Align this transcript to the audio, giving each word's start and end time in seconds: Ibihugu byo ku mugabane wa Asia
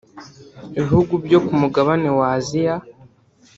Ibihugu 0.77 1.13
byo 1.25 1.39
ku 1.45 1.53
mugabane 1.61 2.09
wa 2.19 2.27
Asia 2.37 2.75